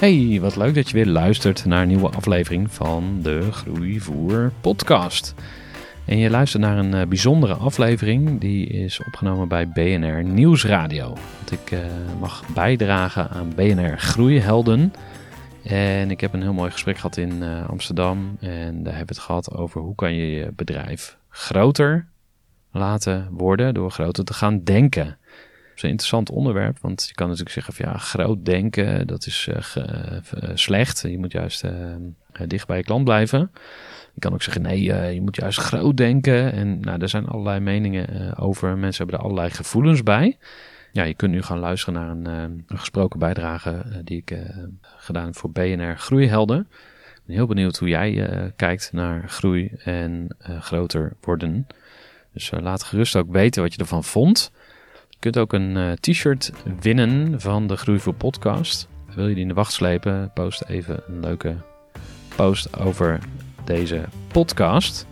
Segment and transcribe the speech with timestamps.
[0.00, 5.34] Hey, wat leuk dat je weer luistert naar een nieuwe aflevering van de Groeivoer podcast.
[6.04, 8.40] En je luistert naar een uh, bijzondere aflevering.
[8.40, 11.06] Die is opgenomen bij BNR Nieuwsradio.
[11.36, 11.80] Want ik uh,
[12.20, 14.92] mag bijdragen aan BNR Groeihelden.
[15.62, 18.36] En ik heb een heel mooi gesprek gehad in uh, Amsterdam.
[18.40, 22.06] En daar hebben we het gehad over hoe kan je je bedrijf groter
[22.72, 25.18] laten worden door groter te gaan denken.
[25.82, 29.48] Een interessant onderwerp, want je kan natuurlijk zeggen van ja, groot denken, dat is
[30.54, 31.00] slecht.
[31.00, 31.64] Je moet juist
[32.46, 33.50] dicht bij je klant blijven.
[34.14, 34.82] Je kan ook zeggen, nee,
[35.14, 36.52] je moet juist groot denken.
[36.52, 38.78] En nou, er zijn allerlei meningen over.
[38.78, 40.38] Mensen hebben er allerlei gevoelens bij.
[40.92, 44.36] Ja, je kunt nu gaan luisteren naar een, gesproken bijdrage die ik
[44.82, 46.60] gedaan heb voor BNR Groeihelden.
[47.14, 51.66] Ik ben heel benieuwd hoe jij kijkt naar groei en groter worden.
[52.32, 54.52] Dus laat gerust ook weten wat je ervan vond.
[55.20, 58.88] Je kunt ook een t-shirt winnen van de Groei voor podcast.
[59.14, 60.30] Wil je die in de wacht slepen?
[60.34, 61.56] Post even een leuke
[62.36, 63.18] post over
[63.64, 65.06] deze podcast.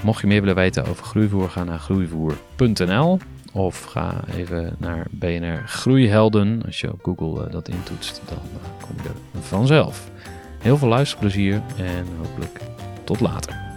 [0.00, 3.18] Mocht je meer willen weten over groeivoer, ga naar groeivoer.nl
[3.52, 6.62] of ga even naar BNR Groeihelden.
[6.66, 10.10] Als je op Google uh, dat intoetst, dan uh, kom je er vanzelf.
[10.58, 12.60] Heel veel luisterplezier en hopelijk
[13.04, 13.69] tot later.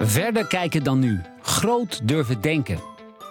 [0.00, 1.20] Verder kijken dan nu.
[1.42, 2.78] Groot durven denken.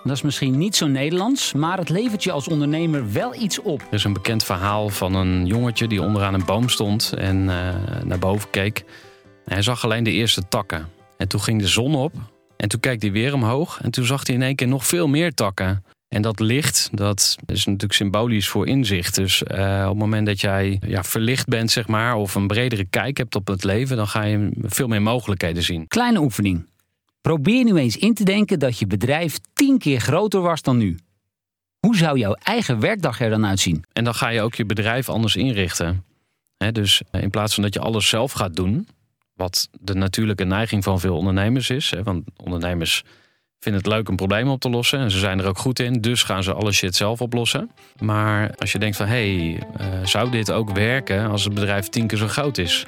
[0.04, 3.82] Dat is misschien niet zo Nederlands, maar het levert je als ondernemer wel iets op.
[3.82, 7.74] Er is een bekend verhaal van een jongetje die onderaan een boom stond en uh,
[8.04, 8.84] naar boven keek.
[9.46, 10.90] Hij zag alleen de eerste takken.
[11.18, 12.14] En toen ging de zon op
[12.58, 15.08] en toen keek hij weer omhoog en toen zag hij in één keer nog veel
[15.08, 15.84] meer takken.
[16.18, 19.16] En dat licht, dat is natuurlijk symbolisch voor inzicht.
[19.16, 22.86] Dus uh, op het moment dat jij ja, verlicht bent, zeg maar, of een bredere
[22.86, 25.88] kijk hebt op het leven, dan ga je veel meer mogelijkheden zien.
[25.88, 26.66] Kleine oefening.
[27.22, 30.98] Probeer nu eens in te denken dat je bedrijf tien keer groter was dan nu.
[31.80, 33.84] Hoe zou jouw eigen werkdag er dan uitzien?
[33.94, 36.06] En dan ga je ook je bedrijf anders inrichten.
[36.72, 38.88] dus eh, in plaats van dat je alles zelf gaat doen,
[39.34, 41.94] wat de natuurlijke neiging van veel ondernemers is.
[42.04, 43.04] want ondernemers
[43.60, 46.02] vinden het leuk een probleem op te lossen en ze zijn er ook goed in,
[46.02, 47.72] dus gaan ze alle shit zelf oplossen.
[48.00, 51.90] Maar als je denkt van hé, hey, uh, zou dit ook werken als het bedrijf
[51.90, 52.86] tien keer zo groot is?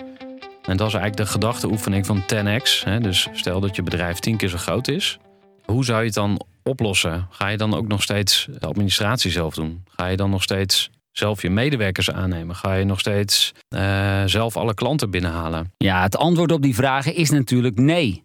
[0.69, 2.83] En dat is eigenlijk de gedachteoefening van 10x.
[2.83, 2.99] Hè?
[2.99, 5.17] Dus stel dat je bedrijf tien keer zo groot is.
[5.65, 7.27] Hoe zou je het dan oplossen?
[7.29, 9.83] Ga je dan ook nog steeds de administratie zelf doen?
[9.87, 12.55] Ga je dan nog steeds zelf je medewerkers aannemen?
[12.55, 15.71] Ga je nog steeds uh, zelf alle klanten binnenhalen?
[15.77, 18.23] Ja, het antwoord op die vragen is natuurlijk nee.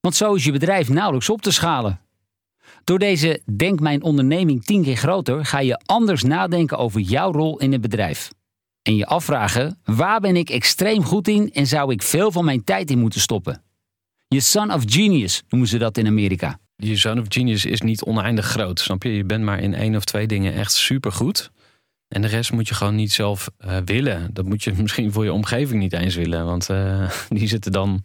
[0.00, 2.00] Want zo is je bedrijf nauwelijks op te schalen.
[2.84, 7.58] Door deze Denk mijn onderneming tien keer groter ga je anders nadenken over jouw rol
[7.58, 8.30] in het bedrijf
[8.82, 12.64] en je afvragen: waar ben ik extreem goed in en zou ik veel van mijn
[12.64, 13.62] tijd in moeten stoppen?
[14.28, 16.58] Je son of genius noemen ze dat in Amerika.
[16.76, 19.14] Je son of genius is niet oneindig groot, snap je?
[19.14, 21.50] Je bent maar in één of twee dingen echt supergoed.
[22.08, 24.30] En de rest moet je gewoon niet zelf uh, willen.
[24.32, 26.44] Dat moet je misschien voor je omgeving niet eens willen.
[26.44, 28.02] Want uh, die zitten dan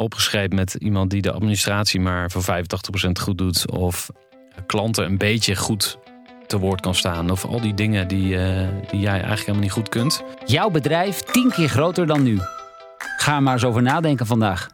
[0.00, 3.70] opgeschreven met iemand die de administratie maar voor 85% goed doet.
[3.70, 4.10] Of
[4.66, 5.98] klanten een beetje goed
[6.46, 7.30] te woord kan staan.
[7.30, 10.24] Of al die dingen die, uh, die jij eigenlijk helemaal niet goed kunt.
[10.44, 12.38] Jouw bedrijf tien keer groter dan nu.
[13.16, 14.68] Ga maar eens over nadenken vandaag.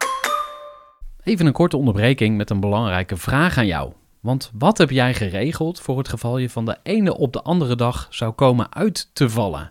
[1.23, 3.93] Even een korte onderbreking met een belangrijke vraag aan jou.
[4.21, 7.77] Want wat heb jij geregeld voor het geval je van de ene op de andere
[7.77, 9.71] dag zou komen uit te vallen?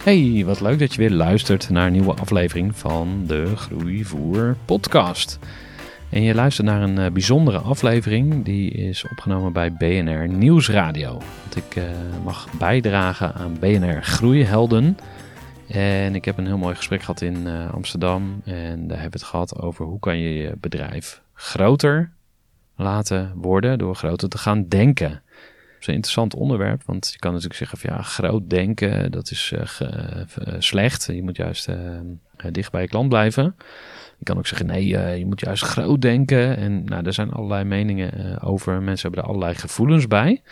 [0.00, 5.38] Hey, wat leuk dat je weer luistert naar een nieuwe aflevering van de Groeivoer podcast.
[6.10, 11.10] En je luistert naar een uh, bijzondere aflevering die is opgenomen bij BNR Nieuwsradio.
[11.10, 11.84] Want ik uh,
[12.24, 14.98] mag bijdragen aan BNR Groeihelden.
[15.68, 18.40] En ik heb een heel mooi gesprek gehad in uh, Amsterdam.
[18.44, 22.10] En daar hebben we het gehad over hoe kan je je bedrijf groter
[22.76, 25.22] laten worden door groter te gaan denken.
[25.80, 29.54] Is een interessant onderwerp, want je kan natuurlijk zeggen van ja, groot denken, dat is
[30.58, 31.04] slecht.
[31.06, 31.68] Je moet juist
[32.50, 33.56] dicht bij je klant blijven.
[34.18, 34.86] Je kan ook zeggen, nee,
[35.18, 36.56] je moet juist groot denken.
[36.56, 38.82] En nou, er zijn allerlei meningen over.
[38.82, 40.42] Mensen hebben er allerlei gevoelens bij.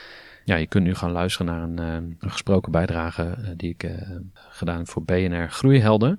[0.45, 3.91] Ja, je kunt nu gaan luisteren naar een, een gesproken bijdrage die ik
[4.35, 6.13] gedaan heb voor BNR Groeihelden.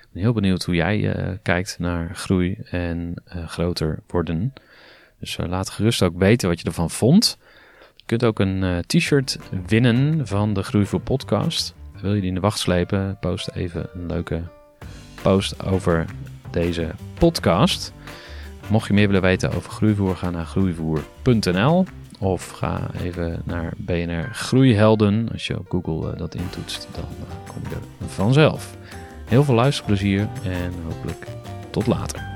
[0.00, 4.52] Ik ben heel benieuwd hoe jij kijkt naar groei en groter worden.
[5.18, 7.38] Dus laat gerust ook weten wat je ervan vond.
[8.06, 11.74] Je kunt ook een t-shirt winnen van de Groei voor podcast.
[12.00, 13.16] Wil je die in de wacht slepen?
[13.20, 14.42] Post even een leuke
[15.22, 16.04] post over
[16.50, 17.92] deze podcast.
[18.68, 21.84] Mocht je meer willen weten over groeivoer, ga naar groeivoer.nl
[22.18, 25.28] of ga even naar BNR Groeihelden.
[25.32, 28.76] Als je op Google uh, dat intoetst, dan uh, kom je er vanzelf.
[29.24, 31.26] Heel veel luisterplezier en hopelijk
[31.70, 32.31] tot later.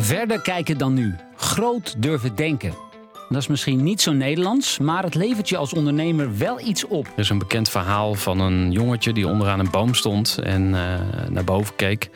[0.00, 1.14] Verder kijken dan nu.
[1.36, 2.74] Groot durven denken.
[3.28, 7.06] Dat is misschien niet zo Nederlands, maar het levert je als ondernemer wel iets op.
[7.06, 10.94] Er is een bekend verhaal van een jongetje die onderaan een boom stond en uh,
[11.30, 12.10] naar boven keek.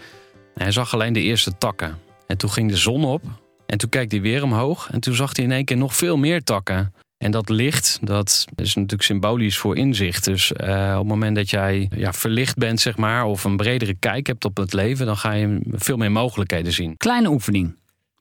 [0.55, 1.99] Hij zag alleen de eerste takken.
[2.27, 3.23] En toen ging de zon op
[3.67, 6.17] en toen keek hij weer omhoog en toen zag hij in één keer nog veel
[6.17, 6.93] meer takken.
[7.23, 10.25] En dat licht, dat is natuurlijk symbolisch voor inzicht.
[10.25, 13.95] Dus uh, op het moment dat jij ja, verlicht bent, zeg maar, of een bredere
[13.95, 16.97] kijk hebt op het leven, dan ga je veel meer mogelijkheden zien.
[16.97, 17.77] Kleine oefening.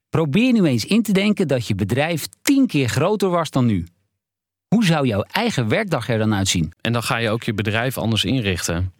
[0.09, 3.88] Probeer nu eens in te denken dat je bedrijf tien keer groter was dan nu.
[4.68, 6.74] Hoe zou jouw eigen werkdag er dan uitzien?
[6.81, 8.94] En dan ga je ook je bedrijf anders inrichten.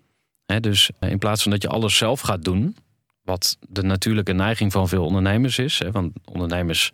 [0.60, 2.76] dus eh, in plaats van dat je alles zelf gaat doen,
[3.24, 5.82] wat de natuurlijke neiging van veel ondernemers is.
[5.92, 6.92] want ondernemers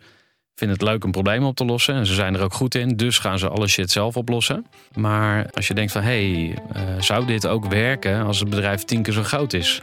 [0.58, 2.96] vinden het leuk om problemen op te lossen en ze zijn er ook goed in,
[2.96, 4.66] dus gaan ze alle shit zelf oplossen.
[4.94, 8.84] Maar als je denkt van hé, hey, uh, zou dit ook werken als het bedrijf
[8.84, 9.80] tien keer zo groot is?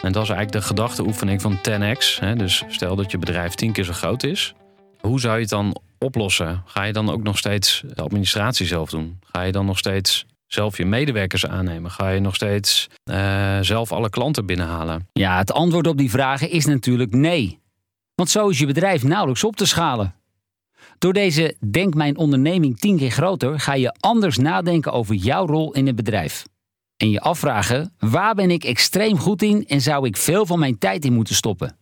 [0.00, 2.18] En dat is eigenlijk de gedachteoefening van 10x.
[2.20, 2.36] Hè?
[2.36, 4.54] Dus stel dat je bedrijf tien keer zo groot is.
[5.00, 6.62] Hoe zou je het dan oplossen?
[6.66, 9.18] Ga je dan ook nog steeds de administratie zelf doen?
[9.32, 11.90] Ga je dan nog steeds zelf je medewerkers aannemen?
[11.90, 15.08] Ga je nog steeds uh, zelf alle klanten binnenhalen?
[15.12, 17.59] Ja, het antwoord op die vragen is natuurlijk nee.
[18.20, 20.14] Want zo is je bedrijf nauwelijks op te schalen.
[20.98, 25.72] Door deze Denk mijn onderneming tien keer groter ga je anders nadenken over jouw rol
[25.72, 26.44] in het bedrijf
[26.96, 30.78] en je afvragen: waar ben ik extreem goed in en zou ik veel van mijn
[30.78, 31.76] tijd in moeten stoppen?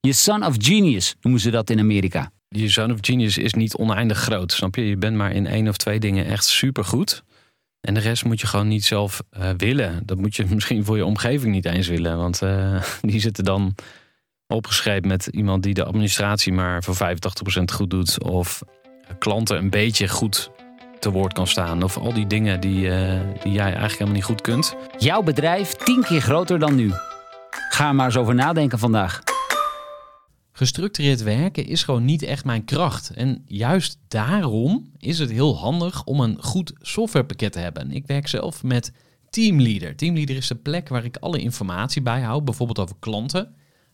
[0.00, 2.32] Je son of genius noemen ze dat in Amerika.
[2.48, 4.88] Je son of genius is niet oneindig groot, snap je?
[4.88, 7.24] Je bent maar in één of twee dingen echt supergoed.
[7.80, 10.02] En de rest moet je gewoon niet zelf uh, willen.
[10.06, 12.16] Dat moet je misschien voor je omgeving niet eens willen.
[12.16, 13.74] Want uh, die zitten dan
[14.48, 16.98] opgeschreven met iemand die de administratie maar voor 85%
[17.74, 18.22] goed doet.
[18.22, 18.62] Of
[19.18, 20.50] klanten een beetje goed
[20.98, 21.82] te woord kan staan.
[21.82, 24.76] Of al die dingen die, uh, die jij eigenlijk helemaal niet goed kunt.
[24.98, 26.92] Jouw bedrijf tien keer groter dan nu.
[27.70, 29.22] Ga maar eens over nadenken vandaag.
[30.52, 33.10] Gestructureerd werken is gewoon niet echt mijn kracht.
[33.10, 37.90] En juist daarom is het heel handig om een goed softwarepakket te hebben.
[37.90, 38.92] Ik werk zelf met
[39.30, 39.96] Teamleader.
[39.96, 43.56] Teamleader is de plek waar ik alle informatie bijhoud, bijvoorbeeld over klanten